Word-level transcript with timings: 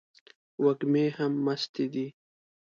وږمې 0.63 1.05
هم 1.17 1.33
مستې 1.45 1.85
دي 1.93 2.07